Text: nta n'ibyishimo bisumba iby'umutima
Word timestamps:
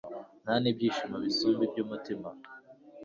nta 0.43 0.53
n'ibyishimo 0.61 1.15
bisumba 1.25 1.61
iby'umutima 1.67 2.29